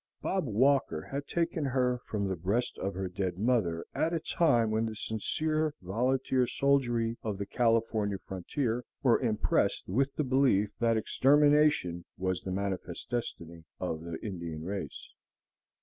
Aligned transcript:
"Bob" 0.23 0.45
Walker 0.47 1.03
had 1.11 1.27
taken 1.27 1.63
her 1.63 1.99
from 2.07 2.27
the 2.27 2.35
breast 2.35 2.75
of 2.79 2.95
her 2.95 3.07
dead 3.07 3.37
mother 3.37 3.85
at 3.93 4.15
a 4.15 4.19
time 4.19 4.71
when 4.71 4.87
the 4.87 4.95
sincere 4.95 5.75
volunteer 5.79 6.47
soldiery 6.47 7.17
of 7.21 7.37
the 7.37 7.45
California 7.45 8.17
frontier 8.17 8.83
were 9.03 9.21
impressed 9.21 9.87
with 9.87 10.11
the 10.15 10.23
belief 10.23 10.73
that 10.79 10.97
extermination 10.97 12.03
was 12.17 12.41
the 12.41 12.51
manifest 12.51 13.11
destiny 13.11 13.63
of 13.79 14.01
the 14.01 14.17
Indian 14.25 14.63
race. 14.65 15.09